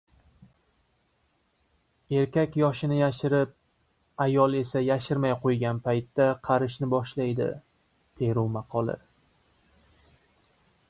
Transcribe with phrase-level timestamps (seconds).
[2.21, 3.51] Erkak yoshini yashirib,
[4.25, 7.51] ayol esa yashirmay qo‘ygan paytda qarishni boshlaydi.
[8.23, 8.97] Peru maqoli